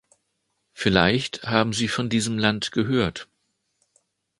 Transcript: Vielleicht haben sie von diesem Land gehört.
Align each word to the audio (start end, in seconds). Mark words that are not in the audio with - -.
Vielleicht 0.73 1.43
haben 1.43 1.73
sie 1.73 1.87
von 1.87 2.09
diesem 2.09 2.39
Land 2.39 2.71
gehört. 2.71 3.27